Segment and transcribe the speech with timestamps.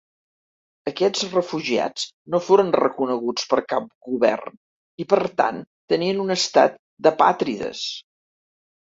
[0.91, 2.05] Aquests refugiats
[2.35, 4.55] no foren reconeguts per cap govern
[5.05, 5.59] i per tant
[5.93, 7.83] tenien un estat d'apàtrides.